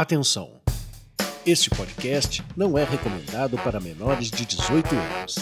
Atenção! 0.00 0.52
Este 1.44 1.68
podcast 1.70 2.44
não 2.56 2.78
é 2.78 2.84
recomendado 2.84 3.58
para 3.58 3.80
menores 3.80 4.30
de 4.30 4.46
18 4.46 4.94
anos. 4.94 5.34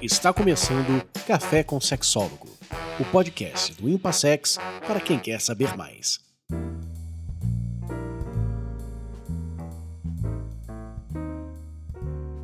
Está 0.00 0.32
começando 0.32 1.06
Café 1.26 1.62
com 1.62 1.78
Sexólogo, 1.78 2.48
o 2.98 3.04
podcast 3.04 3.74
do 3.74 3.90
Impassex 3.90 4.56
para 4.86 5.02
quem 5.02 5.18
quer 5.18 5.38
saber 5.38 5.76
mais. 5.76 6.18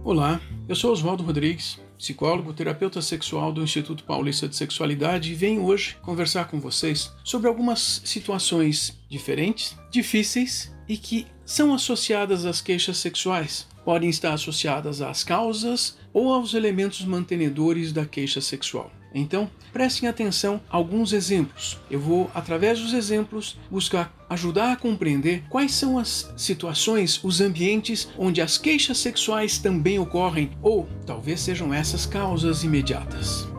Olá, 0.05 0.43
eu 0.69 0.75
sou 0.75 0.91
Oswaldo 0.91 1.23
Rodrigues, 1.23 1.79
psicólogo, 1.97 2.53
terapeuta 2.53 3.01
sexual 3.01 3.53
do 3.53 3.63
Instituto 3.63 4.03
Paulista 4.03 4.49
de 4.49 4.57
Sexualidade 4.57 5.31
e 5.31 5.35
venho 5.35 5.65
hoje 5.65 5.97
conversar 6.03 6.49
com 6.49 6.59
vocês 6.59 7.13
sobre 7.23 7.47
algumas 7.47 8.03
situações 8.05 8.99
diferentes, 9.09 9.77
difíceis 9.91 10.75
e 10.89 10.97
que 10.97 11.27
são 11.45 11.73
associadas 11.73 12.45
às 12.45 12.61
queixas 12.61 12.97
sexuais. 12.97 13.69
Podem 13.85 14.11
estar 14.11 14.33
associadas 14.33 15.01
às 15.01 15.23
causas 15.23 15.97
ou 16.13 16.33
aos 16.33 16.53
elementos 16.53 17.05
mantenedores 17.05 17.93
da 17.93 18.05
queixa 18.05 18.41
sexual. 18.41 18.91
Então, 19.19 19.51
prestem 19.73 20.07
atenção 20.07 20.61
a 20.69 20.77
alguns 20.77 21.15
exemplos. 21.15 21.81
Eu 21.91 21.99
vou, 21.99 22.31
através 22.35 22.79
dos 22.79 22.93
exemplos, 22.93 23.59
buscar 23.71 24.15
ajudar 24.29 24.73
a 24.73 24.77
compreender 24.77 25.45
quais 25.49 25.73
são 25.73 25.99
as 25.99 26.31
situações, 26.37 27.19
os 27.25 27.41
ambientes 27.41 28.11
onde 28.19 28.43
as 28.43 28.59
queixas 28.59 28.99
sexuais 28.99 29.59
também 29.59 29.99
ocorrem, 29.99 30.51
ou 30.61 30.87
talvez 31.07 31.41
sejam 31.41 31.73
essas 31.73 32.05
causas 32.05 32.63
imediatas. 32.63 33.56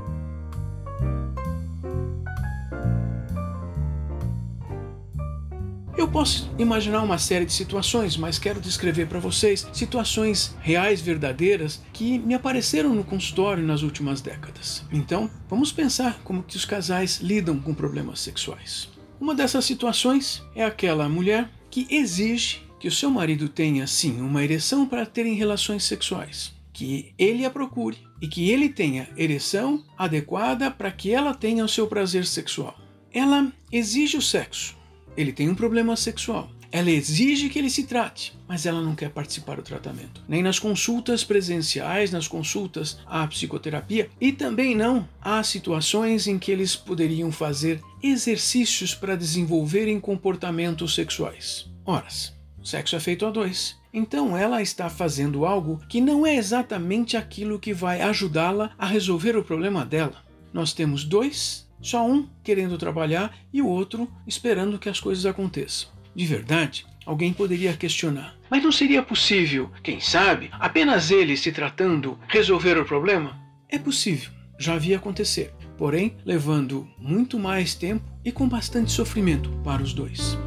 Eu 5.97 6.07
posso 6.07 6.47
imaginar 6.59 7.01
uma 7.01 7.17
série 7.17 7.43
de 7.43 7.53
situações, 7.53 8.15
mas 8.15 8.37
quero 8.37 8.61
descrever 8.61 9.07
para 9.07 9.19
vocês 9.19 9.67
situações 9.73 10.55
reais, 10.61 11.01
verdadeiras, 11.01 11.81
que 11.91 12.19
me 12.19 12.35
apareceram 12.35 12.93
no 12.93 13.03
consultório 13.03 13.65
nas 13.65 13.81
últimas 13.81 14.21
décadas. 14.21 14.85
Então, 14.91 15.27
vamos 15.49 15.71
pensar 15.71 16.19
como 16.23 16.43
que 16.43 16.55
os 16.55 16.65
casais 16.65 17.19
lidam 17.19 17.59
com 17.59 17.73
problemas 17.73 18.19
sexuais. 18.19 18.87
Uma 19.19 19.33
dessas 19.33 19.65
situações 19.65 20.43
é 20.53 20.63
aquela 20.63 21.09
mulher 21.09 21.49
que 21.71 21.87
exige 21.89 22.61
que 22.79 22.87
o 22.87 22.91
seu 22.91 23.09
marido 23.09 23.49
tenha 23.49 23.87
sim 23.87 24.21
uma 24.21 24.43
ereção 24.43 24.85
para 24.85 25.03
terem 25.03 25.33
relações 25.33 25.83
sexuais, 25.83 26.53
que 26.71 27.11
ele 27.17 27.43
a 27.43 27.49
procure 27.49 27.97
e 28.21 28.27
que 28.27 28.51
ele 28.51 28.69
tenha 28.69 29.09
ereção 29.17 29.83
adequada 29.97 30.69
para 30.69 30.91
que 30.91 31.11
ela 31.11 31.33
tenha 31.33 31.65
o 31.65 31.69
seu 31.69 31.87
prazer 31.87 32.23
sexual. 32.23 32.77
Ela 33.11 33.51
exige 33.71 34.15
o 34.15 34.21
sexo, 34.21 34.76
ele 35.17 35.33
tem 35.33 35.49
um 35.49 35.55
problema 35.55 35.95
sexual. 35.95 36.49
Ela 36.71 36.91
exige 36.91 37.49
que 37.49 37.57
ele 37.57 37.69
se 37.69 37.83
trate, 37.83 38.37
mas 38.47 38.65
ela 38.65 38.81
não 38.81 38.93
quer 38.93 39.09
participar 39.09 39.55
do 39.55 39.63
tratamento. 39.63 40.21
Nem 40.27 40.43
nas 40.43 40.59
consultas 40.59 41.23
presenciais, 41.23 42.11
nas 42.11 42.27
consultas 42.27 42.99
à 43.05 43.25
psicoterapia, 43.25 44.09
e 44.19 44.31
também 44.31 44.75
não 44.75 45.07
há 45.21 45.41
situações 45.43 46.27
em 46.27 46.37
que 46.37 46.51
eles 46.51 46.75
poderiam 46.75 47.31
fazer 47.31 47.81
exercícios 48.03 48.93
para 48.93 49.15
desenvolverem 49.15 49.99
comportamentos 49.99 50.93
sexuais. 50.93 51.69
Horas, 51.85 52.33
sexo 52.63 52.95
é 52.95 52.99
feito 52.99 53.25
a 53.25 53.31
dois. 53.31 53.77
Então 53.93 54.37
ela 54.37 54.61
está 54.61 54.89
fazendo 54.89 55.45
algo 55.45 55.81
que 55.87 56.01
não 56.01 56.27
é 56.27 56.35
exatamente 56.35 57.15
aquilo 57.15 57.59
que 57.59 57.73
vai 57.73 58.01
ajudá-la 58.01 58.71
a 58.77 58.85
resolver 58.85 59.37
o 59.37 59.43
problema 59.43 59.85
dela. 59.85 60.23
Nós 60.53 60.73
temos 60.73 61.03
dois 61.03 61.66
só 61.81 62.05
um 62.05 62.27
querendo 62.43 62.77
trabalhar 62.77 63.35
e 63.53 63.61
o 63.61 63.67
outro 63.67 64.09
esperando 64.25 64.79
que 64.79 64.89
as 64.89 64.99
coisas 64.99 65.25
aconteçam. 65.25 65.89
De 66.15 66.25
verdade, 66.25 66.85
alguém 67.05 67.33
poderia 67.33 67.75
questionar: 67.75 68.35
mas 68.49 68.63
não 68.63 68.71
seria 68.71 69.03
possível, 69.03 69.71
quem 69.83 69.99
sabe, 69.99 70.49
apenas 70.53 71.11
ele 71.11 71.37
se 71.37 71.51
tratando 71.51 72.17
resolver 72.27 72.77
o 72.77 72.85
problema? 72.85 73.39
É 73.69 73.77
possível, 73.77 74.31
já 74.57 74.73
havia 74.73 74.97
acontecer, 74.97 75.53
porém 75.77 76.17
levando 76.25 76.87
muito 76.97 77.37
mais 77.37 77.75
tempo 77.75 78.05
e 78.23 78.31
com 78.31 78.47
bastante 78.47 78.91
sofrimento 78.91 79.49
para 79.63 79.83
os 79.83 79.93
dois. 79.93 80.37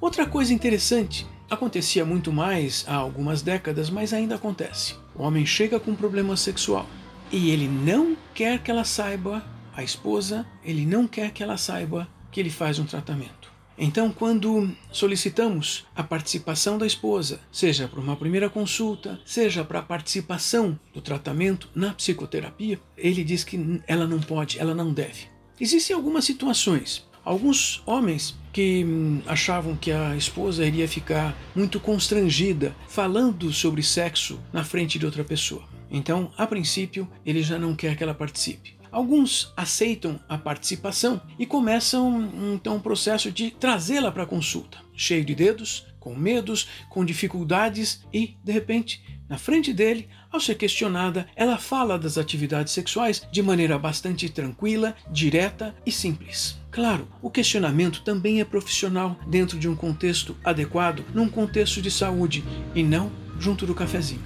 Outra 0.00 0.24
coisa 0.24 0.54
interessante 0.54 1.26
Acontecia 1.48 2.04
muito 2.04 2.32
mais 2.32 2.84
há 2.88 2.94
algumas 2.94 3.40
décadas, 3.40 3.88
mas 3.88 4.12
ainda 4.12 4.34
acontece. 4.34 4.96
O 5.18 5.22
homem 5.22 5.46
chega 5.46 5.80
com 5.80 5.92
um 5.92 5.96
problema 5.96 6.36
sexual 6.36 6.86
e 7.32 7.50
ele 7.50 7.66
não 7.66 8.16
quer 8.34 8.62
que 8.62 8.70
ela 8.70 8.84
saiba, 8.84 9.44
a 9.74 9.82
esposa, 9.82 10.46
ele 10.64 10.86
não 10.86 11.06
quer 11.06 11.30
que 11.32 11.42
ela 11.42 11.56
saiba 11.56 12.08
que 12.30 12.40
ele 12.40 12.50
faz 12.50 12.78
um 12.78 12.84
tratamento. 12.84 13.54
Então, 13.78 14.10
quando 14.10 14.70
solicitamos 14.90 15.86
a 15.94 16.02
participação 16.02 16.78
da 16.78 16.86
esposa, 16.86 17.40
seja 17.52 17.86
para 17.86 18.00
uma 18.00 18.16
primeira 18.16 18.48
consulta, 18.48 19.20
seja 19.24 19.64
para 19.64 19.80
a 19.80 19.82
participação 19.82 20.78
do 20.94 21.02
tratamento 21.02 21.68
na 21.74 21.92
psicoterapia, 21.92 22.80
ele 22.96 23.22
diz 23.22 23.44
que 23.44 23.82
ela 23.86 24.06
não 24.06 24.18
pode, 24.18 24.58
ela 24.58 24.74
não 24.74 24.94
deve. 24.94 25.26
Existem 25.60 25.94
algumas 25.94 26.24
situações 26.24 27.06
Alguns 27.26 27.82
homens 27.84 28.36
que 28.56 28.82
hum, 28.86 29.20
achavam 29.26 29.76
que 29.76 29.92
a 29.92 30.16
esposa 30.16 30.64
iria 30.64 30.88
ficar 30.88 31.36
muito 31.54 31.78
constrangida 31.78 32.74
falando 32.88 33.52
sobre 33.52 33.82
sexo 33.82 34.40
na 34.50 34.64
frente 34.64 34.98
de 34.98 35.04
outra 35.04 35.22
pessoa. 35.22 35.62
Então, 35.90 36.32
a 36.38 36.46
princípio, 36.46 37.06
ele 37.22 37.42
já 37.42 37.58
não 37.58 37.76
quer 37.76 37.94
que 37.94 38.02
ela 38.02 38.14
participe. 38.14 38.74
Alguns 38.90 39.52
aceitam 39.54 40.18
a 40.26 40.38
participação 40.38 41.20
e 41.38 41.44
começam 41.44 42.32
então 42.54 42.76
um 42.76 42.80
processo 42.80 43.30
de 43.30 43.50
trazê-la 43.50 44.10
para 44.10 44.22
a 44.22 44.26
consulta, 44.26 44.78
cheio 44.96 45.22
de 45.22 45.34
dedos, 45.34 45.86
com 46.00 46.16
medos, 46.16 46.66
com 46.88 47.04
dificuldades 47.04 48.06
e, 48.10 48.38
de 48.42 48.52
repente, 48.52 49.04
na 49.28 49.36
frente 49.36 49.70
dele, 49.70 50.08
ao 50.36 50.40
ser 50.40 50.54
questionada, 50.54 51.26
ela 51.34 51.56
fala 51.56 51.98
das 51.98 52.18
atividades 52.18 52.72
sexuais 52.72 53.26
de 53.32 53.42
maneira 53.42 53.78
bastante 53.78 54.28
tranquila, 54.28 54.94
direta 55.10 55.74
e 55.84 55.90
simples. 55.90 56.58
Claro, 56.70 57.08
o 57.22 57.30
questionamento 57.30 58.02
também 58.02 58.40
é 58.40 58.44
profissional 58.44 59.18
dentro 59.26 59.58
de 59.58 59.66
um 59.66 59.74
contexto 59.74 60.36
adequado, 60.44 61.04
num 61.14 61.28
contexto 61.28 61.80
de 61.80 61.90
saúde, 61.90 62.44
e 62.74 62.82
não 62.82 63.10
junto 63.38 63.66
do 63.66 63.74
cafezinho. 63.74 64.22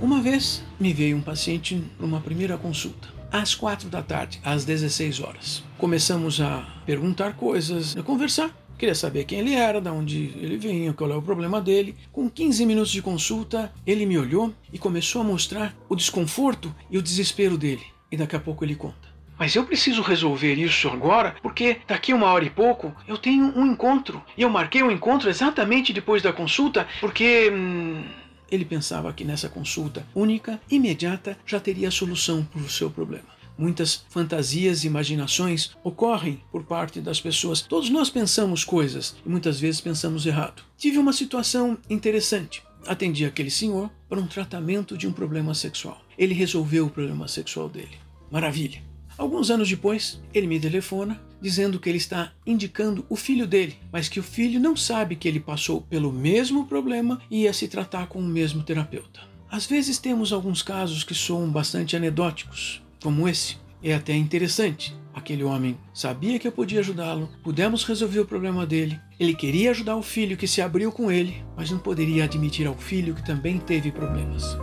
Uma 0.00 0.20
vez 0.20 0.62
me 0.78 0.92
veio 0.92 1.16
um 1.16 1.22
paciente 1.22 1.82
para 1.96 2.04
uma 2.04 2.20
primeira 2.20 2.58
consulta 2.58 3.08
às 3.32 3.54
quatro 3.54 3.88
da 3.88 4.02
tarde, 4.02 4.38
às 4.44 4.64
16 4.64 5.20
horas. 5.20 5.64
Começamos 5.76 6.40
a 6.40 6.64
perguntar 6.86 7.34
coisas, 7.34 7.96
a 7.96 8.02
conversar. 8.02 8.63
Queria 8.78 8.94
saber 8.94 9.24
quem 9.24 9.38
ele 9.38 9.54
era, 9.54 9.80
de 9.80 9.88
onde 9.88 10.32
ele 10.36 10.56
vinha, 10.56 10.92
qual 10.92 11.10
é 11.10 11.16
o 11.16 11.22
problema 11.22 11.60
dele. 11.60 11.94
Com 12.12 12.28
15 12.28 12.66
minutos 12.66 12.90
de 12.90 13.00
consulta, 13.00 13.72
ele 13.86 14.04
me 14.04 14.18
olhou 14.18 14.52
e 14.72 14.78
começou 14.78 15.22
a 15.22 15.24
mostrar 15.24 15.74
o 15.88 15.94
desconforto 15.94 16.74
e 16.90 16.98
o 16.98 17.02
desespero 17.02 17.56
dele. 17.56 17.84
E 18.10 18.16
daqui 18.16 18.36
a 18.36 18.40
pouco 18.40 18.64
ele 18.64 18.74
conta. 18.74 19.14
Mas 19.38 19.54
eu 19.54 19.64
preciso 19.64 20.02
resolver 20.02 20.54
isso 20.54 20.88
agora, 20.88 21.34
porque 21.42 21.78
daqui 21.86 22.12
uma 22.12 22.26
hora 22.26 22.44
e 22.44 22.50
pouco 22.50 22.94
eu 23.06 23.18
tenho 23.18 23.52
um 23.56 23.66
encontro. 23.66 24.22
E 24.36 24.42
eu 24.42 24.50
marquei 24.50 24.82
o 24.82 24.86
um 24.86 24.90
encontro 24.90 25.28
exatamente 25.28 25.92
depois 25.92 26.22
da 26.22 26.32
consulta, 26.32 26.86
porque. 27.00 27.50
Hum, 27.52 28.04
ele 28.50 28.64
pensava 28.64 29.12
que 29.12 29.24
nessa 29.24 29.48
consulta 29.48 30.06
única, 30.14 30.60
imediata, 30.70 31.36
já 31.44 31.58
teria 31.58 31.88
a 31.88 31.90
solução 31.90 32.44
para 32.44 32.60
o 32.60 32.68
seu 32.68 32.90
problema. 32.90 33.33
Muitas 33.56 34.04
fantasias 34.08 34.82
e 34.82 34.86
imaginações 34.86 35.70
ocorrem 35.82 36.42
por 36.50 36.64
parte 36.64 37.00
das 37.00 37.20
pessoas. 37.20 37.60
Todos 37.60 37.90
nós 37.90 38.10
pensamos 38.10 38.64
coisas 38.64 39.16
e 39.24 39.28
muitas 39.28 39.60
vezes 39.60 39.80
pensamos 39.80 40.26
errado. 40.26 40.62
Tive 40.76 40.98
uma 40.98 41.12
situação 41.12 41.78
interessante. 41.88 42.62
Atendi 42.86 43.24
aquele 43.24 43.50
senhor 43.50 43.90
para 44.08 44.20
um 44.20 44.26
tratamento 44.26 44.98
de 44.98 45.06
um 45.06 45.12
problema 45.12 45.54
sexual. 45.54 46.00
Ele 46.18 46.34
resolveu 46.34 46.86
o 46.86 46.90
problema 46.90 47.28
sexual 47.28 47.68
dele. 47.68 47.96
Maravilha. 48.30 48.82
Alguns 49.16 49.48
anos 49.48 49.68
depois, 49.68 50.20
ele 50.32 50.48
me 50.48 50.58
telefona 50.58 51.20
dizendo 51.40 51.78
que 51.78 51.88
ele 51.88 51.98
está 51.98 52.32
indicando 52.46 53.04
o 53.08 53.16
filho 53.16 53.46
dele, 53.46 53.76
mas 53.92 54.08
que 54.08 54.18
o 54.18 54.22
filho 54.22 54.58
não 54.58 54.74
sabe 54.74 55.14
que 55.14 55.28
ele 55.28 55.38
passou 55.38 55.82
pelo 55.82 56.10
mesmo 56.10 56.66
problema 56.66 57.20
e 57.30 57.42
ia 57.42 57.52
se 57.52 57.68
tratar 57.68 58.06
com 58.06 58.18
o 58.18 58.22
mesmo 58.22 58.62
terapeuta. 58.62 59.20
Às 59.50 59.66
vezes 59.66 59.98
temos 59.98 60.32
alguns 60.32 60.62
casos 60.62 61.04
que 61.04 61.14
são 61.14 61.48
bastante 61.48 61.94
anedóticos, 61.94 62.82
como 63.04 63.28
esse. 63.28 63.58
É 63.82 63.94
até 63.94 64.14
interessante. 64.14 64.96
Aquele 65.12 65.44
homem 65.44 65.78
sabia 65.92 66.38
que 66.38 66.48
eu 66.48 66.50
podia 66.50 66.80
ajudá-lo, 66.80 67.28
pudemos 67.42 67.84
resolver 67.84 68.20
o 68.20 68.26
problema 68.26 68.64
dele. 68.64 68.98
Ele 69.20 69.34
queria 69.34 69.70
ajudar 69.70 69.94
o 69.94 70.02
filho 70.02 70.38
que 70.38 70.48
se 70.48 70.62
abriu 70.62 70.90
com 70.90 71.12
ele, 71.12 71.44
mas 71.54 71.70
não 71.70 71.78
poderia 71.78 72.24
admitir 72.24 72.66
ao 72.66 72.74
filho 72.74 73.14
que 73.14 73.24
também 73.24 73.58
teve 73.58 73.92
problemas. 73.92 74.56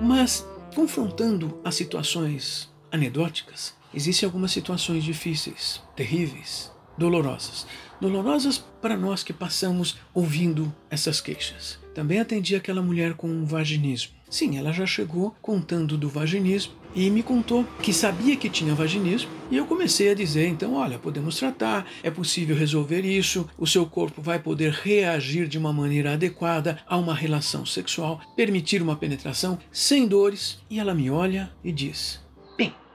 Mas, 0.00 0.46
confrontando 0.74 1.60
as 1.62 1.74
situações 1.74 2.72
anedóticas, 2.90 3.74
existem 3.92 4.26
algumas 4.26 4.52
situações 4.52 5.04
difíceis, 5.04 5.82
terríveis, 5.94 6.73
dolorosas. 6.96 7.66
Dolorosas 8.00 8.58
para 8.80 8.96
nós 8.96 9.22
que 9.22 9.32
passamos 9.32 9.96
ouvindo 10.12 10.72
essas 10.90 11.20
queixas. 11.20 11.78
Também 11.94 12.18
atendi 12.18 12.56
aquela 12.56 12.82
mulher 12.82 13.14
com 13.14 13.44
vaginismo. 13.44 14.12
Sim, 14.28 14.58
ela 14.58 14.72
já 14.72 14.84
chegou 14.84 15.34
contando 15.40 15.96
do 15.96 16.08
vaginismo 16.08 16.72
e 16.94 17.08
me 17.08 17.22
contou 17.22 17.64
que 17.82 17.92
sabia 17.92 18.36
que 18.36 18.48
tinha 18.48 18.74
vaginismo 18.74 19.30
e 19.50 19.56
eu 19.56 19.66
comecei 19.66 20.10
a 20.10 20.14
dizer 20.14 20.46
então 20.48 20.74
olha 20.74 20.98
podemos 20.98 21.36
tratar 21.36 21.86
é 22.02 22.10
possível 22.10 22.56
resolver 22.56 23.02
isso 23.04 23.48
o 23.58 23.66
seu 23.66 23.84
corpo 23.84 24.22
vai 24.22 24.38
poder 24.38 24.72
reagir 24.72 25.48
de 25.48 25.58
uma 25.58 25.72
maneira 25.72 26.12
adequada 26.12 26.78
a 26.86 26.96
uma 26.96 27.14
relação 27.14 27.66
sexual 27.66 28.20
permitir 28.36 28.80
uma 28.80 28.96
penetração 28.96 29.58
sem 29.72 30.06
dores 30.06 30.60
e 30.70 30.78
ela 30.78 30.94
me 30.94 31.10
olha 31.10 31.50
e 31.64 31.72
diz 31.72 32.23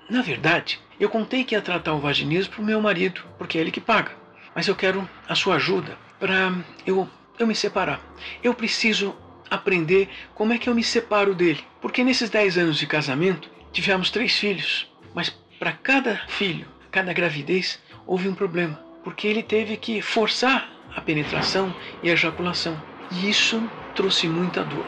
na 0.10 0.22
verdade 0.22 0.80
eu 1.00 1.10
contei 1.10 1.44
que 1.44 1.56
ia 1.56 1.62
tratar 1.62 1.94
o 1.94 2.00
vaginismo 2.00 2.54
para 2.54 2.62
o 2.62 2.66
meu 2.66 2.82
marido 2.82 3.22
porque 3.38 3.58
é 3.58 3.62
ele 3.62 3.72
que 3.72 3.82
paga. 3.82 4.12
Mas 4.56 4.68
eu 4.68 4.76
quero 4.76 5.08
a 5.28 5.36
sua 5.36 5.56
ajuda 5.56 5.98
para 6.20 6.54
eu 6.86 7.08
eu 7.38 7.48
me 7.48 7.56
separar. 7.56 8.02
Eu 8.44 8.54
preciso 8.54 9.16
aprender 9.50 10.10
como 10.36 10.52
é 10.52 10.58
que 10.58 10.70
eu 10.70 10.76
me 10.76 10.84
separo 10.84 11.34
dele. 11.34 11.64
Porque 11.82 12.04
nesses 12.04 12.30
10 12.30 12.58
anos 12.58 12.78
de 12.78 12.86
casamento 12.86 13.50
Tivemos 13.72 14.10
três 14.10 14.34
filhos, 14.38 14.88
mas 15.14 15.30
para 15.60 15.72
cada 15.72 16.22
filho, 16.28 16.66
cada 16.90 17.14
gravidez, 17.14 17.80
houve 18.06 18.28
um 18.28 18.34
problema, 18.34 18.80
porque 19.04 19.28
ele 19.28 19.44
teve 19.44 19.78
que 19.78 20.02
forçar 20.02 20.70
a 20.96 21.00
penetração 21.00 21.74
e 22.02 22.10
a 22.10 22.14
ejaculação. 22.14 22.82
E 23.12 23.30
isso 23.30 23.62
trouxe 23.96 24.28
muita 24.28 24.64
dor. 24.64 24.86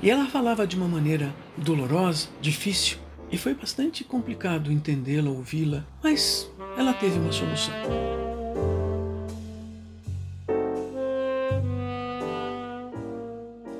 E 0.00 0.08
ela 0.08 0.26
falava 0.26 0.66
de 0.66 0.76
uma 0.76 0.86
maneira 0.86 1.34
dolorosa, 1.56 2.28
difícil, 2.40 2.98
e 3.32 3.38
foi 3.38 3.54
bastante 3.54 4.04
complicado 4.04 4.70
entendê-la, 4.70 5.30
ouvi-la, 5.30 5.86
mas 6.02 6.48
ela 6.76 6.92
teve 6.92 7.18
uma 7.18 7.32
solução. 7.32 7.72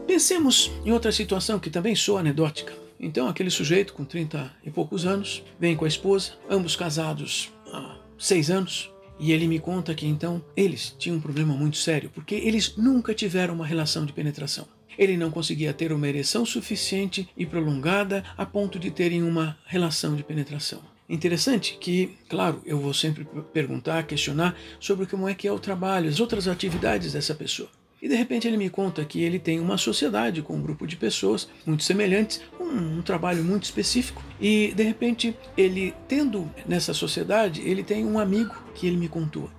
Pensemos 0.07 0.71
em 0.85 0.91
outra 0.91 1.13
situação 1.13 1.59
que 1.59 1.69
também 1.69 1.95
sou 1.95 2.17
anedótica. 2.17 2.73
Então, 2.99 3.29
aquele 3.29 3.51
sujeito 3.51 3.93
com 3.93 4.05
30 4.05 4.51
e 4.65 4.71
poucos 4.71 5.05
anos 5.05 5.43
vem 5.59 5.77
com 5.77 5.85
a 5.85 5.89
esposa, 5.89 6.33
ambos 6.49 6.75
casados 6.75 7.53
há 7.73 7.99
seis 8.19 8.51
anos, 8.51 8.91
e 9.19 9.33
ele 9.33 9.47
me 9.47 9.59
conta 9.59 9.95
que 9.95 10.07
então 10.07 10.43
eles 10.57 10.95
tinham 10.99 11.19
um 11.19 11.21
problema 11.21 11.55
muito 11.55 11.77
sério, 11.77 12.11
porque 12.15 12.35
eles 12.35 12.77
nunca 12.77 13.15
tiveram 13.15 13.55
uma 13.55 13.67
relação 13.67 14.07
de 14.07 14.13
penetração. 14.13 14.67
Ele 15.03 15.17
não 15.17 15.33
conseguia 15.33 15.73
ter 15.73 15.93
uma 15.93 16.09
ereção 16.09 16.47
suficiente 16.47 17.29
e 17.37 17.45
prolongada 17.45 18.23
a 18.39 18.47
ponto 18.47 18.79
de 18.79 18.89
terem 18.89 19.25
uma 19.25 19.59
relação 19.67 20.15
de 20.15 20.23
penetração. 20.23 20.81
Interessante 21.09 21.77
que, 21.81 22.17
claro, 22.29 22.63
eu 22.65 22.79
vou 22.79 22.95
sempre 22.95 23.27
perguntar, 23.53 24.05
questionar 24.05 24.57
sobre 24.79 25.07
como 25.07 25.29
é 25.29 25.35
que 25.35 25.49
é 25.49 25.53
o 25.53 25.59
trabalho, 25.59 26.09
as 26.09 26.21
outras 26.21 26.47
atividades 26.47 27.15
dessa 27.15 27.35
pessoa. 27.35 27.69
E 28.01 28.09
de 28.09 28.15
repente 28.15 28.47
ele 28.47 28.57
me 28.57 28.71
conta 28.71 29.05
que 29.05 29.21
ele 29.23 29.41
tem 29.41 29.59
uma 29.59 29.77
sociedade 29.77 30.41
com 30.41 30.55
um 30.55 30.63
grupo 30.63 30.87
de 30.87 30.97
pessoas 30.97 31.49
muito 31.67 31.83
semelhantes, 31.83 32.41
um, 32.61 32.99
um, 32.99 33.03
trabalho 33.03 33.43
muito 33.43 33.65
específico. 33.65 34.23
E 34.41 34.73
de 34.75 34.85
repente 34.85 35.37
ele, 35.57 35.93
tendo 36.07 36.49
nessa 36.65 36.95
sociedade, 36.95 37.61
ele 37.61 37.83
tem 37.83 38.05
um 38.05 38.21
amigo 38.21 38.55
que 38.75 38.87
ele 38.87 38.97
me 38.97 39.09
contou. 39.09 39.51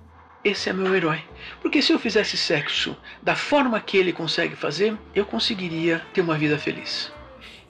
Esse 0.44 0.68
é 0.68 0.72
meu 0.74 0.94
herói. 0.94 1.22
Porque 1.62 1.80
se 1.80 1.90
eu 1.90 1.98
fizesse 1.98 2.36
sexo 2.36 2.94
da 3.22 3.34
forma 3.34 3.80
que 3.80 3.96
ele 3.96 4.12
consegue 4.12 4.54
fazer, 4.54 4.94
eu 5.14 5.24
conseguiria 5.24 6.02
ter 6.12 6.20
uma 6.20 6.36
vida 6.36 6.58
feliz. 6.58 7.10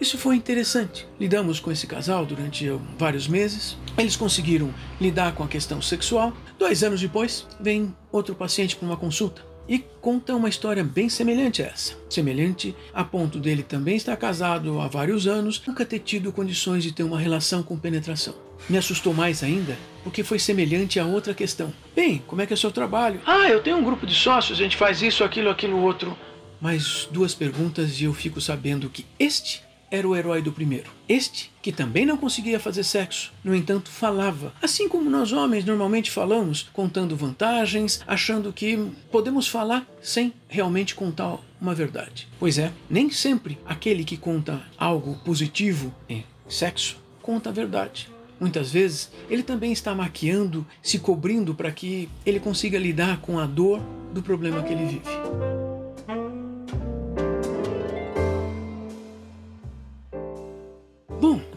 Isso 0.00 0.18
foi 0.18 0.34
interessante. 0.34 1.06
Lidamos 1.20 1.60
com 1.60 1.70
esse 1.70 1.86
casal 1.86 2.26
durante 2.26 2.68
vários 2.98 3.28
meses. 3.28 3.76
Eles 3.96 4.16
conseguiram 4.16 4.74
lidar 5.00 5.34
com 5.34 5.44
a 5.44 5.48
questão 5.48 5.80
sexual. 5.80 6.36
Dois 6.58 6.82
anos 6.82 7.00
depois, 7.00 7.46
vem 7.60 7.94
outro 8.10 8.34
paciente 8.34 8.74
para 8.74 8.86
uma 8.86 8.96
consulta 8.96 9.42
e 9.68 9.78
conta 10.00 10.34
uma 10.34 10.48
história 10.48 10.82
bem 10.82 11.08
semelhante 11.08 11.62
a 11.62 11.66
essa. 11.66 11.94
Semelhante 12.10 12.74
a 12.92 13.04
ponto 13.04 13.38
dele 13.38 13.62
também 13.62 13.94
estar 13.94 14.16
casado 14.16 14.80
há 14.80 14.88
vários 14.88 15.28
anos, 15.28 15.62
nunca 15.64 15.86
ter 15.86 16.00
tido 16.00 16.32
condições 16.32 16.82
de 16.82 16.90
ter 16.90 17.04
uma 17.04 17.20
relação 17.20 17.62
com 17.62 17.78
penetração. 17.78 18.34
Me 18.68 18.76
assustou 18.76 19.14
mais 19.14 19.44
ainda 19.44 19.78
porque 20.04 20.22
foi 20.22 20.38
semelhante 20.38 21.00
a 21.00 21.06
outra 21.06 21.34
questão. 21.34 21.72
Bem, 21.96 22.22
como 22.26 22.42
é 22.42 22.46
que 22.46 22.52
é 22.52 22.54
o 22.54 22.58
seu 22.58 22.70
trabalho? 22.70 23.20
Ah, 23.26 23.48
eu 23.48 23.62
tenho 23.62 23.78
um 23.78 23.82
grupo 23.82 24.06
de 24.06 24.14
sócios, 24.14 24.60
a 24.60 24.62
gente 24.62 24.76
faz 24.76 25.02
isso, 25.02 25.24
aquilo, 25.24 25.50
aquilo, 25.50 25.78
outro. 25.78 26.16
Mais 26.60 27.08
duas 27.10 27.34
perguntas 27.34 28.00
e 28.00 28.04
eu 28.04 28.14
fico 28.14 28.40
sabendo 28.40 28.88
que 28.88 29.06
este 29.18 29.62
era 29.90 30.08
o 30.08 30.16
herói 30.16 30.42
do 30.42 30.52
primeiro. 30.52 30.90
Este, 31.08 31.50
que 31.62 31.72
também 31.72 32.04
não 32.04 32.16
conseguia 32.16 32.58
fazer 32.58 32.84
sexo, 32.84 33.32
no 33.42 33.54
entanto 33.54 33.90
falava, 33.90 34.52
assim 34.60 34.88
como 34.88 35.08
nós 35.08 35.32
homens 35.32 35.64
normalmente 35.64 36.10
falamos, 36.10 36.68
contando 36.72 37.16
vantagens, 37.16 38.00
achando 38.06 38.52
que 38.52 38.90
podemos 39.10 39.46
falar 39.46 39.86
sem 40.02 40.32
realmente 40.48 40.94
contar 40.94 41.38
uma 41.60 41.74
verdade. 41.74 42.28
Pois 42.38 42.58
é, 42.58 42.72
nem 42.90 43.10
sempre 43.10 43.58
aquele 43.64 44.04
que 44.04 44.16
conta 44.16 44.62
algo 44.76 45.16
positivo 45.24 45.94
em 46.08 46.24
sexo 46.48 47.02
conta 47.22 47.48
a 47.48 47.52
verdade. 47.52 48.13
Muitas 48.44 48.70
vezes 48.70 49.10
ele 49.30 49.42
também 49.42 49.72
está 49.72 49.94
maquiando, 49.94 50.66
se 50.82 50.98
cobrindo 50.98 51.54
para 51.54 51.72
que 51.72 52.10
ele 52.26 52.38
consiga 52.38 52.78
lidar 52.78 53.22
com 53.22 53.38
a 53.38 53.46
dor 53.46 53.80
do 54.12 54.22
problema 54.22 54.62
que 54.62 54.70
ele 54.70 54.84
vive. 54.84 55.54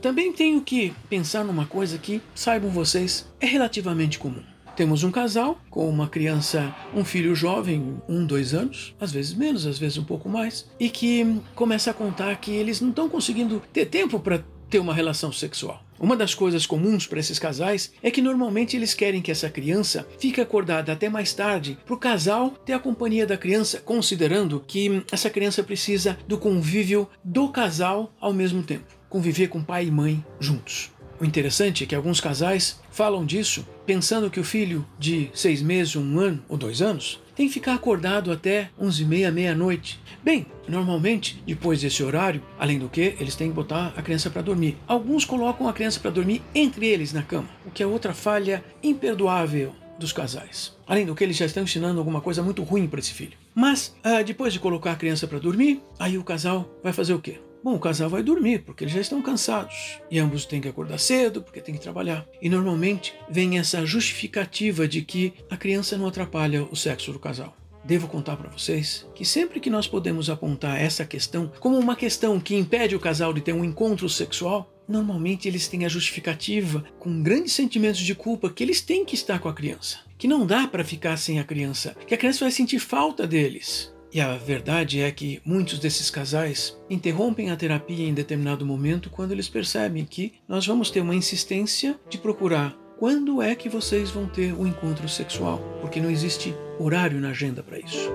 Também 0.01 0.31
tenho 0.31 0.62
que 0.62 0.94
pensar 1.10 1.44
numa 1.44 1.66
coisa 1.66 1.98
que, 1.98 2.22
saibam 2.34 2.69
vocês, 2.69 3.28
é 3.42 3.45
relativamente 3.45 4.18
comum. 4.18 4.42
Temos 4.74 5.04
um 5.04 5.12
casal 5.12 5.60
com 5.69 5.90
uma 5.90 6.07
criança, 6.07 6.74
um 6.95 7.04
filho 7.04 7.36
jovem, 7.36 7.98
um, 8.07 8.25
dois 8.25 8.54
anos, 8.54 8.95
às 9.01 9.12
vezes 9.12 9.33
menos, 9.33 9.66
às 9.66 9.78
vezes 9.78 9.98
um 9.98 10.06
pouco 10.06 10.30
mais, 10.30 10.69
e 10.80 10.90
que 10.90 11.42
começa 11.54 11.92
a 11.92 11.94
contar 11.94 12.33
que 12.38 12.51
eles 12.51 12.80
não 12.80 12.92
estão 12.92 13.10
conseguindo 13.10 13.62
ter 13.74 13.88
tempo 13.88 14.18
para 14.18 14.42
ter 14.69 14.80
uma 14.80 14.94
relação 14.94 15.33
sexual. 15.33 15.83
Uma 15.99 16.15
das 16.15 16.35
coisas 16.35 16.65
comuns 16.65 17.07
para 17.07 17.19
esses 17.19 17.39
casais 17.39 17.91
é 18.01 18.11
que 18.11 18.21
normalmente 18.21 18.75
eles 18.75 18.94
querem 18.94 19.21
que 19.21 19.31
essa 19.31 19.49
criança 19.49 20.07
fique 20.19 20.39
acordada 20.39 20.91
até 20.91 21.09
mais 21.09 21.33
tarde 21.33 21.77
para 21.85 21.95
o 21.95 21.99
casal 21.99 22.51
ter 22.65 22.73
a 22.73 22.79
companhia 22.79 23.25
da 23.25 23.38
criança, 23.38 23.79
considerando 23.79 24.63
que 24.65 25.03
essa 25.11 25.29
criança 25.29 25.63
precisa 25.63 26.17
do 26.27 26.38
convívio 26.38 27.07
do 27.23 27.49
casal 27.49 28.13
ao 28.19 28.33
mesmo 28.33 28.61
tempo 28.63 28.97
conviver 29.09 29.47
com 29.47 29.63
pai 29.63 29.88
e 29.88 29.91
mãe 29.91 30.23
juntos. 30.39 30.91
O 31.19 31.25
interessante 31.25 31.83
é 31.83 31.88
que 31.88 31.95
alguns 31.95 32.19
casais 32.19 32.79
falam 32.91 33.25
disso 33.25 33.65
pensando 33.88 34.30
que 34.30 34.39
o 34.39 34.44
filho 34.44 34.86
de 35.00 35.31
seis 35.34 35.62
meses, 35.62 35.95
um 35.95 36.19
ano 36.19 36.44
ou 36.50 36.57
dois 36.57 36.81
anos 36.81 37.21
tem 37.33 37.47
que 37.47 37.54
ficar 37.54 37.73
acordado 37.73 38.31
até 38.31 38.69
onze 38.78 39.04
e 39.04 39.06
meia, 39.06 39.31
meia-noite. 39.31 40.00
Bem, 40.21 40.45
normalmente, 40.68 41.42
depois 41.47 41.81
desse 41.81 42.04
horário, 42.04 42.44
além 42.59 42.78
do 42.78 42.90
que, 42.90 43.16
eles 43.19 43.35
têm 43.35 43.47
que 43.47 43.56
botar 43.56 43.94
a 43.95 44.02
criança 44.02 44.30
para 44.30 44.42
dormir. 44.42 44.76
Alguns 44.85 45.23
colocam 45.23 45.69
a 45.69 45.73
criança 45.73 46.02
para 46.02 46.11
dormir 46.11 46.42
entre 46.54 46.85
eles 46.85 47.14
na 47.14 47.21
cama, 47.23 47.47
o 47.66 47.71
que 47.71 47.81
é 47.81 47.88
outra 47.88 48.14
falha 48.14 48.64
imperdoável 48.83 49.73
dos 49.97 50.11
casais. 50.11 50.76
Além 50.85 51.06
do 51.06 51.16
que, 51.16 51.23
eles 51.23 51.38
já 51.38 51.45
estão 51.45 51.64
ensinando 51.64 52.00
alguma 52.00 52.19
coisa 52.19 52.44
muito 52.44 52.64
ruim 52.64 52.88
para 52.88 53.00
esse 53.00 53.14
filho. 53.14 53.38
Mas, 53.56 53.95
ah, 54.04 54.21
depois 54.21 54.52
de 54.52 54.59
colocar 54.59 54.92
a 54.92 54.95
criança 54.95 55.28
para 55.28 55.40
dormir, 55.40 55.81
aí 55.97 56.18
o 56.18 56.23
casal 56.23 56.69
vai 56.83 56.92
fazer 56.92 57.14
o 57.14 57.19
quê? 57.19 57.40
Bom, 57.64 57.76
o 57.76 57.80
casal 57.80 58.09
vai 58.09 58.23
dormir 58.23 58.59
porque 58.59 58.83
eles 58.83 58.94
já 58.94 59.02
estão 59.02 59.21
cansados 59.21 59.99
e 60.09 60.19
ambos 60.19 60.45
têm 60.45 60.61
que 60.61 60.68
acordar 60.68 60.99
cedo 60.99 61.42
porque 61.42 61.61
têm 61.61 61.76
que 61.76 61.81
trabalhar. 61.81 62.26
E 62.42 62.49
normalmente 62.49 63.14
vem 63.30 63.57
essa 63.57 63.85
justificativa 63.85 64.87
de 64.87 65.02
que 65.02 65.33
a 65.49 65.57
criança 65.57 65.97
não 65.97 66.07
atrapalha 66.07 66.64
o 66.64 66.76
sexo 66.76 67.11
do 67.11 67.19
casal. 67.19 67.56
Devo 67.83 68.07
contar 68.07 68.35
para 68.35 68.49
vocês 68.49 69.07
que 69.16 69.23
sempre 69.23 69.59
que 69.59 69.69
nós 69.69 69.87
podemos 69.87 70.30
apontar 70.30 70.80
essa 70.80 71.06
questão 71.06 71.52
como 71.59 71.78
uma 71.78 71.95
questão 71.95 72.40
que 72.40 72.56
impede 72.56 72.95
o 72.95 72.99
casal 72.99 73.33
de 73.33 73.42
ter 73.42 73.54
um 73.54 73.64
encontro 73.64 74.09
sexual, 74.09 74.69
normalmente 74.87 75.47
eles 75.47 75.68
têm 75.68 75.85
a 75.85 75.90
justificativa 75.90 76.83
com 76.99 77.21
grandes 77.21 77.54
sentimentos 77.54 78.02
de 78.02 78.14
culpa 78.14 78.49
que 78.49 78.64
eles 78.64 78.81
têm 78.81 79.06
que 79.06 79.16
estar 79.16 79.40
com 79.40 79.49
a 79.49 79.54
criança, 79.54 79.99
que 80.18 80.28
não 80.28 80.45
dá 80.45 80.68
para 80.68 80.83
ficar 80.83 81.18
sem 81.18 81.40
a 81.40 81.44
criança, 81.44 81.95
que 82.06 82.14
a 82.14 82.18
criança 82.18 82.45
vai 82.45 82.52
sentir 82.52 82.80
falta 82.80 83.26
deles. 83.26 83.94
E 84.14 84.21
a 84.21 84.35
verdade 84.35 85.02
é 85.02 85.11
que 85.11 85.42
muitos 85.44 85.80
desses 85.80 86.09
casais 86.09 86.78
interrompem 86.90 87.52
a 87.52 87.57
terapia 87.57 88.07
em 88.07 88.14
determinado 88.14 88.66
momento 88.66 89.09
quando 89.09 89.33
eles 89.33 89.49
percebem 89.49 90.06
que 90.06 90.33
nós 90.47 90.66
vamos 90.66 90.90
ter 90.90 91.02
uma 91.02 91.16
insistência 91.16 91.99
de 92.09 92.18
procurar 92.18 92.76
quando 92.97 93.42
é 93.42 93.54
que 93.54 93.69
vocês 93.69 94.09
vão 94.09 94.26
ter 94.28 94.54
o 94.54 94.61
um 94.61 94.68
encontro 94.68 95.07
sexual, 95.07 95.59
porque 95.81 95.99
não 95.99 96.09
existe 96.09 96.56
horário 96.80 97.19
na 97.19 97.30
agenda 97.30 97.61
para 97.61 97.80
isso. 97.80 98.09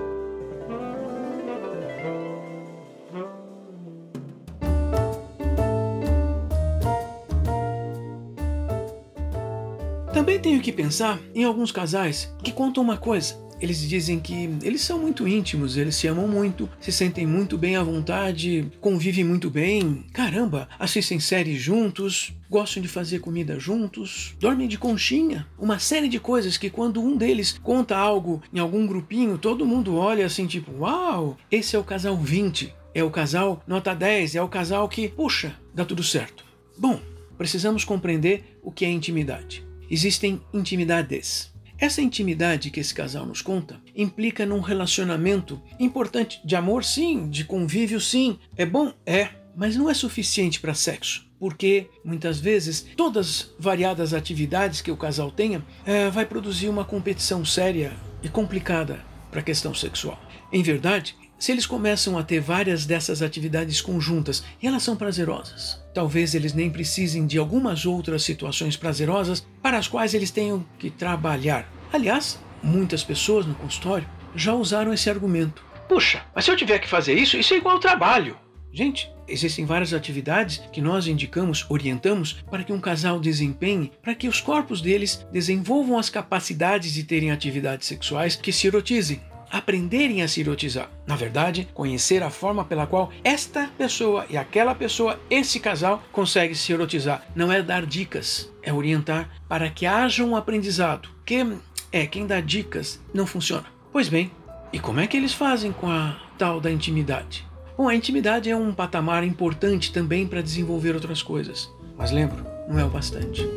Também 10.13 10.39
tenho 10.39 10.61
que 10.61 10.71
pensar 10.71 11.19
em 11.33 11.43
alguns 11.43 11.71
casais 11.71 12.33
que 12.43 12.51
contam 12.51 12.83
uma 12.83 12.97
coisa 12.97 13.42
eles 13.59 13.79
dizem 13.87 14.19
que 14.19 14.49
eles 14.63 14.81
são 14.81 14.99
muito 14.99 15.27
íntimos, 15.27 15.77
eles 15.77 15.95
se 15.95 16.07
amam 16.07 16.27
muito, 16.27 16.69
se 16.79 16.91
sentem 16.91 17.25
muito 17.25 17.57
bem 17.57 17.75
à 17.75 17.83
vontade, 17.83 18.71
convivem 18.79 19.23
muito 19.23 19.49
bem. 19.49 20.05
Caramba, 20.13 20.67
assistem 20.79 21.19
séries 21.19 21.61
juntos, 21.61 22.33
gostam 22.49 22.81
de 22.81 22.87
fazer 22.87 23.19
comida 23.19 23.59
juntos, 23.59 24.35
dormem 24.39 24.67
de 24.67 24.77
conchinha. 24.77 25.47
Uma 25.57 25.79
série 25.79 26.07
de 26.07 26.19
coisas 26.19 26.57
que 26.57 26.69
quando 26.69 27.01
um 27.01 27.15
deles 27.15 27.59
conta 27.63 27.97
algo 27.97 28.41
em 28.53 28.59
algum 28.59 28.85
grupinho, 28.85 29.37
todo 29.37 29.65
mundo 29.65 29.95
olha 29.95 30.25
assim, 30.25 30.45
tipo, 30.45 30.71
uau, 30.79 31.37
esse 31.51 31.75
é 31.75 31.79
o 31.79 31.83
casal 31.83 32.17
20. 32.17 32.73
É 32.95 33.03
o 33.03 33.09
casal 33.09 33.63
nota 33.65 33.95
10, 33.95 34.35
é 34.35 34.41
o 34.41 34.47
casal 34.47 34.87
que, 34.87 35.07
puxa, 35.07 35.55
dá 35.73 35.83
tudo 35.83 36.03
certo. 36.03 36.45
Bom, 36.77 36.99
precisamos 37.37 37.83
compreender 37.83 38.59
o 38.61 38.71
que 38.71 38.85
é 38.85 38.89
intimidade. 38.89 39.65
Existem 39.89 40.41
intimidades. 40.53 41.52
Essa 41.77 42.01
intimidade 42.01 42.69
que 42.69 42.79
esse 42.79 42.93
casal 42.93 43.25
nos 43.25 43.41
conta 43.41 43.81
implica 43.95 44.45
num 44.45 44.59
relacionamento 44.59 45.61
importante 45.79 46.39
de 46.45 46.55
amor, 46.55 46.83
sim, 46.83 47.29
de 47.29 47.43
convívio, 47.43 47.99
sim. 47.99 48.39
É 48.55 48.65
bom? 48.65 48.93
É, 49.05 49.29
mas 49.55 49.75
não 49.75 49.89
é 49.89 49.93
suficiente 49.93 50.59
para 50.59 50.73
sexo. 50.73 51.25
Porque 51.39 51.89
muitas 52.05 52.39
vezes 52.39 52.85
todas 52.95 53.53
variadas 53.59 54.13
atividades 54.13 54.81
que 54.81 54.91
o 54.91 54.97
casal 54.97 55.29
tenha 55.29 55.63
é, 55.85 56.09
vai 56.09 56.25
produzir 56.25 56.69
uma 56.69 56.85
competição 56.85 57.43
séria 57.43 57.91
e 58.21 58.29
complicada 58.29 59.03
para 59.29 59.41
a 59.41 59.43
questão 59.43 59.73
sexual. 59.73 60.17
Em 60.53 60.63
verdade, 60.63 61.17
se 61.43 61.51
eles 61.51 61.65
começam 61.65 62.17
a 62.17 62.23
ter 62.23 62.39
várias 62.39 62.85
dessas 62.85 63.21
atividades 63.21 63.81
conjuntas 63.81 64.45
e 64.61 64.65
elas 64.65 64.81
são 64.81 64.95
prazerosas, 64.95 65.77
talvez 65.93 66.33
eles 66.33 66.53
nem 66.53 66.69
precisem 66.69 67.27
de 67.27 67.37
algumas 67.37 67.85
outras 67.85 68.23
situações 68.23 68.77
prazerosas 68.77 69.45
para 69.61 69.77
as 69.77 69.85
quais 69.85 70.13
eles 70.13 70.31
tenham 70.31 70.65
que 70.79 70.89
trabalhar. 70.89 71.69
Aliás, 71.91 72.39
muitas 72.63 73.03
pessoas 73.03 73.45
no 73.45 73.55
consultório 73.55 74.07
já 74.33 74.53
usaram 74.53 74.93
esse 74.93 75.09
argumento. 75.09 75.65
Puxa, 75.89 76.23
mas 76.33 76.45
se 76.45 76.51
eu 76.51 76.55
tiver 76.55 76.79
que 76.79 76.87
fazer 76.87 77.15
isso, 77.15 77.35
isso 77.35 77.53
é 77.53 77.57
igual 77.57 77.75
ao 77.75 77.81
trabalho. 77.81 78.37
Gente, 78.71 79.11
existem 79.27 79.65
várias 79.65 79.93
atividades 79.93 80.61
que 80.71 80.79
nós 80.79 81.07
indicamos, 81.07 81.65
orientamos 81.67 82.41
para 82.49 82.63
que 82.63 82.71
um 82.71 82.79
casal 82.79 83.19
desempenhe, 83.19 83.91
para 84.01 84.15
que 84.15 84.29
os 84.29 84.39
corpos 84.39 84.79
deles 84.79 85.27
desenvolvam 85.29 85.99
as 85.99 86.09
capacidades 86.09 86.93
de 86.93 87.03
terem 87.03 87.31
atividades 87.31 87.85
sexuais 87.85 88.37
que 88.37 88.53
se 88.53 88.65
erotizem 88.67 89.19
aprenderem 89.53 90.23
a 90.23 90.27
se 90.27 90.41
erotizar. 90.41 90.89
Na 91.05 91.15
verdade, 91.15 91.69
conhecer 91.75 92.23
a 92.23 92.31
forma 92.31 92.65
pela 92.65 92.87
qual 92.87 93.11
esta 93.23 93.69
pessoa 93.77 94.25
e 94.27 94.35
aquela 94.35 94.73
pessoa, 94.73 95.19
esse 95.29 95.59
casal, 95.59 96.01
consegue 96.11 96.55
se 96.55 96.73
erotizar. 96.73 97.23
Não 97.35 97.51
é 97.51 97.61
dar 97.61 97.85
dicas, 97.85 98.51
é 98.63 98.73
orientar 98.73 99.29
para 99.47 99.69
que 99.69 99.85
haja 99.85 100.23
um 100.23 100.35
aprendizado. 100.35 101.07
Que 101.23 101.45
é 101.91 102.07
quem 102.07 102.25
dá 102.25 102.41
dicas 102.41 102.99
não 103.13 103.27
funciona. 103.27 103.65
Pois 103.91 104.09
bem, 104.09 104.31
e 104.73 104.79
como 104.79 104.99
é 104.99 105.05
que 105.05 105.15
eles 105.15 105.33
fazem 105.33 105.71
com 105.71 105.87
a 105.87 106.19
tal 106.37 106.59
da 106.59 106.71
intimidade? 106.71 107.45
Bom, 107.77 107.87
a 107.87 107.95
intimidade 107.95 108.49
é 108.49 108.55
um 108.55 108.73
patamar 108.73 109.23
importante 109.23 109.93
também 109.93 110.25
para 110.25 110.41
desenvolver 110.41 110.95
outras 110.95 111.21
coisas. 111.21 111.71
Mas 111.95 112.11
lembro, 112.11 112.43
não 112.67 112.79
é 112.79 112.83
o 112.83 112.89
bastante. 112.89 113.47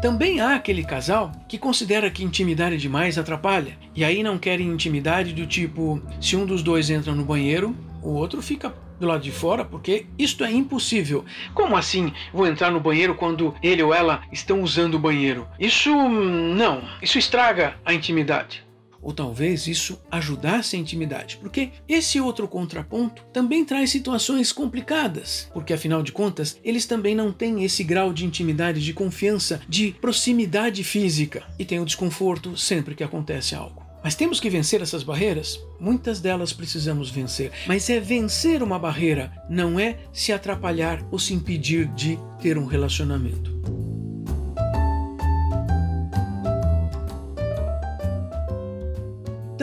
Também 0.00 0.40
há 0.40 0.54
aquele 0.54 0.84
casal 0.84 1.32
que 1.48 1.58
considera 1.58 2.10
que 2.10 2.22
intimidade 2.22 2.76
demais 2.76 3.16
atrapalha, 3.18 3.78
e 3.94 4.04
aí 4.04 4.22
não 4.22 4.38
querem 4.38 4.68
intimidade 4.68 5.32
do 5.32 5.46
tipo: 5.46 6.00
se 6.20 6.36
um 6.36 6.44
dos 6.44 6.62
dois 6.62 6.90
entra 6.90 7.14
no 7.14 7.24
banheiro, 7.24 7.74
o 8.02 8.10
outro 8.10 8.42
fica 8.42 8.74
do 9.00 9.06
lado 9.06 9.22
de 9.22 9.30
fora, 9.30 9.64
porque 9.64 10.06
isto 10.18 10.44
é 10.44 10.52
impossível. 10.52 11.24
Como 11.54 11.76
assim 11.76 12.12
vou 12.32 12.46
entrar 12.46 12.70
no 12.70 12.80
banheiro 12.80 13.14
quando 13.14 13.54
ele 13.62 13.82
ou 13.82 13.92
ela 13.92 14.22
estão 14.32 14.62
usando 14.62 14.94
o 14.94 14.98
banheiro? 14.98 15.46
Isso 15.58 15.90
não, 15.90 16.82
isso 17.02 17.18
estraga 17.18 17.74
a 17.84 17.92
intimidade 17.92 18.65
ou 19.06 19.12
talvez 19.12 19.68
isso 19.68 20.02
ajudasse 20.10 20.74
a 20.74 20.78
intimidade, 20.80 21.36
porque 21.36 21.70
esse 21.88 22.20
outro 22.20 22.48
contraponto 22.48 23.22
também 23.32 23.64
traz 23.64 23.88
situações 23.90 24.50
complicadas, 24.50 25.48
porque 25.54 25.72
afinal 25.72 26.02
de 26.02 26.10
contas, 26.10 26.58
eles 26.64 26.86
também 26.86 27.14
não 27.14 27.30
têm 27.32 27.62
esse 27.62 27.84
grau 27.84 28.12
de 28.12 28.26
intimidade, 28.26 28.84
de 28.84 28.92
confiança, 28.92 29.60
de 29.68 29.92
proximidade 30.00 30.82
física 30.82 31.44
e 31.56 31.64
tem 31.64 31.78
o 31.78 31.84
desconforto 31.84 32.56
sempre 32.56 32.96
que 32.96 33.04
acontece 33.04 33.54
algo. 33.54 33.86
Mas 34.02 34.16
temos 34.16 34.40
que 34.40 34.50
vencer 34.50 34.82
essas 34.82 35.04
barreiras? 35.04 35.60
Muitas 35.78 36.20
delas 36.20 36.52
precisamos 36.52 37.08
vencer. 37.08 37.52
Mas 37.64 37.88
é 37.88 38.00
vencer 38.00 38.60
uma 38.60 38.78
barreira, 38.78 39.32
não 39.48 39.78
é 39.78 39.98
se 40.12 40.32
atrapalhar 40.32 41.00
ou 41.12 41.18
se 41.18 41.32
impedir 41.32 41.86
de 41.94 42.18
ter 42.40 42.58
um 42.58 42.66
relacionamento. 42.66 43.85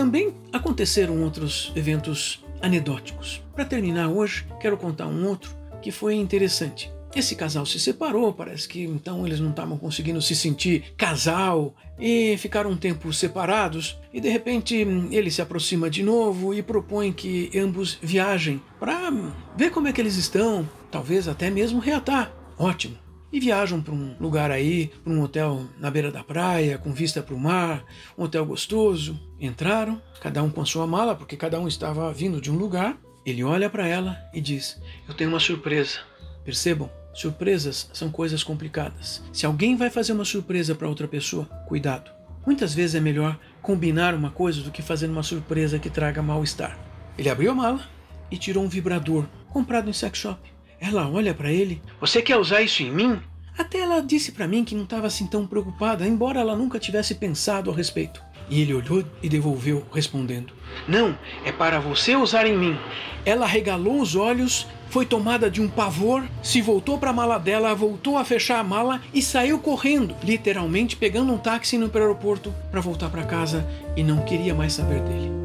Também 0.03 0.33
aconteceram 0.51 1.23
outros 1.23 1.71
eventos 1.77 2.43
anedóticos. 2.61 3.41
Para 3.55 3.63
terminar 3.63 4.09
hoje, 4.09 4.45
quero 4.59 4.75
contar 4.75 5.07
um 5.07 5.25
outro 5.25 5.55
que 5.81 5.91
foi 5.91 6.15
interessante. 6.15 6.91
Esse 7.15 7.37
casal 7.37 7.65
se 7.65 7.79
separou, 7.79 8.33
parece 8.33 8.67
que 8.67 8.83
então 8.83 9.25
eles 9.25 9.39
não 9.39 9.51
estavam 9.51 9.77
conseguindo 9.77 10.21
se 10.21 10.35
sentir 10.35 10.93
casal 10.97 11.73
e 11.97 12.35
ficaram 12.37 12.71
um 12.71 12.75
tempo 12.75 13.13
separados. 13.13 13.97
E 14.13 14.19
de 14.19 14.27
repente 14.27 14.75
ele 14.75 15.31
se 15.31 15.41
aproxima 15.41 15.89
de 15.89 16.03
novo 16.03 16.53
e 16.53 16.61
propõe 16.61 17.13
que 17.13 17.49
ambos 17.57 17.97
viajem 18.01 18.61
para 18.81 19.09
ver 19.55 19.71
como 19.71 19.87
é 19.87 19.93
que 19.93 20.01
eles 20.01 20.17
estão, 20.17 20.67
talvez 20.91 21.29
até 21.29 21.49
mesmo 21.49 21.79
reatar. 21.79 22.29
Ótimo 22.57 23.02
e 23.33 23.39
viajam 23.39 23.81
para 23.81 23.95
um 23.95 24.15
lugar 24.19 24.51
aí, 24.51 24.91
para 25.03 25.11
um 25.11 25.23
hotel 25.23 25.65
na 25.79 25.89
beira 25.89 26.11
da 26.11 26.23
praia, 26.23 26.77
com 26.77 26.93
vista 26.93 27.19
para 27.23 27.33
o 27.33 27.39
mar, 27.39 27.83
um 28.15 28.25
hotel 28.25 28.45
gostoso. 28.45 29.19
Entraram, 29.39 29.99
cada 30.21 30.43
um 30.43 30.51
com 30.51 30.61
a 30.61 30.65
sua 30.65 30.85
mala, 30.85 31.15
porque 31.15 31.35
cada 31.35 31.59
um 31.59 31.67
estava 31.67 32.13
vindo 32.13 32.39
de 32.39 32.51
um 32.51 32.55
lugar. 32.55 32.95
Ele 33.25 33.43
olha 33.43 33.71
para 33.71 33.87
ela 33.87 34.21
e 34.31 34.39
diz: 34.39 34.79
Eu 35.07 35.15
tenho 35.15 35.31
uma 35.31 35.39
surpresa. 35.39 35.97
Percebam, 36.45 36.91
surpresas 37.11 37.89
são 37.91 38.11
coisas 38.11 38.43
complicadas. 38.43 39.23
Se 39.33 39.47
alguém 39.47 39.75
vai 39.75 39.89
fazer 39.89 40.13
uma 40.13 40.25
surpresa 40.25 40.75
para 40.75 40.87
outra 40.87 41.07
pessoa, 41.07 41.45
cuidado. 41.67 42.11
Muitas 42.45 42.75
vezes 42.75 42.93
é 42.93 42.99
melhor 42.99 43.39
combinar 43.63 44.13
uma 44.13 44.29
coisa 44.29 44.61
do 44.61 44.69
que 44.69 44.81
fazer 44.83 45.07
uma 45.07 45.23
surpresa 45.23 45.79
que 45.79 45.89
traga 45.89 46.21
mal-estar. 46.21 46.77
Ele 47.17 47.29
abriu 47.29 47.51
a 47.51 47.55
mala 47.55 47.89
e 48.29 48.37
tirou 48.37 48.63
um 48.63 48.69
vibrador 48.69 49.25
comprado 49.49 49.89
em 49.89 49.93
sex 49.93 50.19
shop. 50.19 50.52
Ela 50.85 51.09
olha 51.09 51.33
para 51.33 51.49
ele. 51.49 51.81
Você 52.01 52.21
quer 52.21 52.35
usar 52.35 52.61
isso 52.61 52.83
em 52.83 52.91
mim? 52.91 53.17
Até 53.57 53.79
ela 53.79 54.01
disse 54.01 54.33
para 54.33 54.49
mim 54.49 54.65
que 54.65 54.75
não 54.75 54.83
estava 54.83 55.07
assim 55.07 55.25
tão 55.25 55.47
preocupada, 55.47 56.05
embora 56.05 56.41
ela 56.41 56.57
nunca 56.57 56.77
tivesse 56.77 57.15
pensado 57.15 57.71
a 57.71 57.73
respeito. 57.73 58.21
E 58.49 58.61
ele 58.61 58.73
olhou 58.73 59.01
e 59.21 59.29
devolveu, 59.29 59.85
respondendo: 59.93 60.51
Não, 60.85 61.17
é 61.45 61.53
para 61.53 61.79
você 61.79 62.17
usar 62.17 62.45
em 62.45 62.57
mim. 62.57 62.77
Ela 63.25 63.45
regalou 63.45 64.01
os 64.01 64.13
olhos, 64.17 64.67
foi 64.89 65.05
tomada 65.05 65.49
de 65.49 65.61
um 65.61 65.69
pavor, 65.69 66.25
se 66.41 66.61
voltou 66.61 66.97
para 66.97 67.11
a 67.11 67.13
mala 67.13 67.37
dela, 67.37 67.73
voltou 67.73 68.17
a 68.17 68.25
fechar 68.25 68.59
a 68.59 68.63
mala 68.63 69.01
e 69.13 69.21
saiu 69.21 69.59
correndo, 69.59 70.13
literalmente 70.21 70.97
pegando 70.97 71.31
um 71.31 71.37
táxi 71.37 71.77
no 71.77 71.89
aeroporto 71.93 72.53
para 72.69 72.81
voltar 72.81 73.09
para 73.09 73.23
casa 73.23 73.65
e 73.95 74.03
não 74.03 74.25
queria 74.25 74.53
mais 74.53 74.73
saber 74.73 74.99
dele. 74.99 75.42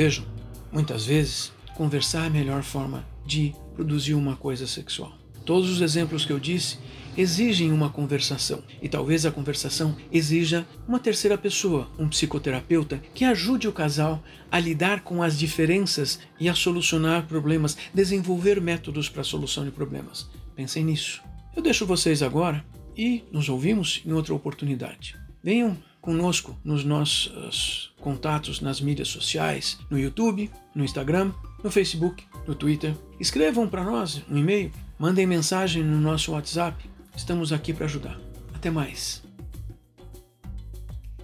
Vejam, 0.00 0.24
muitas 0.72 1.04
vezes 1.04 1.52
conversar 1.76 2.24
é 2.24 2.26
a 2.28 2.30
melhor 2.30 2.62
forma 2.62 3.04
de 3.26 3.54
produzir 3.74 4.14
uma 4.14 4.34
coisa 4.34 4.66
sexual. 4.66 5.12
Todos 5.44 5.68
os 5.68 5.82
exemplos 5.82 6.24
que 6.24 6.32
eu 6.32 6.40
disse 6.40 6.78
exigem 7.18 7.70
uma 7.70 7.90
conversação 7.90 8.64
e 8.80 8.88
talvez 8.88 9.26
a 9.26 9.30
conversação 9.30 9.94
exija 10.10 10.66
uma 10.88 10.98
terceira 10.98 11.36
pessoa, 11.36 11.90
um 11.98 12.08
psicoterapeuta, 12.08 12.96
que 13.12 13.26
ajude 13.26 13.68
o 13.68 13.74
casal 13.74 14.24
a 14.50 14.58
lidar 14.58 15.02
com 15.02 15.22
as 15.22 15.38
diferenças 15.38 16.18
e 16.40 16.48
a 16.48 16.54
solucionar 16.54 17.26
problemas, 17.26 17.76
desenvolver 17.92 18.58
métodos 18.58 19.06
para 19.10 19.20
a 19.20 19.22
solução 19.22 19.66
de 19.66 19.70
problemas. 19.70 20.30
Pensem 20.56 20.82
nisso. 20.82 21.22
Eu 21.54 21.62
deixo 21.62 21.84
vocês 21.84 22.22
agora 22.22 22.64
e 22.96 23.22
nos 23.30 23.50
ouvimos 23.50 24.00
em 24.06 24.14
outra 24.14 24.32
oportunidade. 24.32 25.14
Venham 25.44 25.76
conosco 26.00 26.56
nos 26.64 26.84
nossos 26.84 27.92
contatos 28.00 28.60
nas 28.60 28.80
mídias 28.80 29.08
sociais, 29.08 29.78
no 29.90 29.98
YouTube, 29.98 30.50
no 30.74 30.84
Instagram, 30.84 31.32
no 31.62 31.70
Facebook, 31.70 32.24
no 32.46 32.54
Twitter. 32.54 32.94
Escrevam 33.18 33.68
para 33.68 33.84
nós 33.84 34.22
um 34.30 34.36
e-mail, 34.36 34.72
mandem 34.98 35.26
mensagem 35.26 35.82
no 35.82 35.98
nosso 35.98 36.32
WhatsApp. 36.32 36.88
Estamos 37.16 37.52
aqui 37.52 37.72
para 37.72 37.84
ajudar. 37.84 38.18
Até 38.54 38.70
mais. 38.70 39.22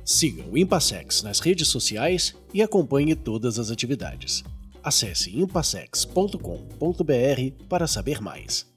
Siga 0.05 0.45
o 0.49 0.57
Impassex 0.57 1.23
nas 1.23 1.41
redes 1.41 1.69
sociais 1.69 2.37
e 2.55 2.63
acompanhe 2.63 3.17
todas 3.17 3.59
as 3.59 3.71
atividades. 3.71 4.45
Acesse 4.83 5.37
impassex.com.br 5.37 7.67
para 7.69 7.89
saber 7.89 8.21
mais. 8.21 8.76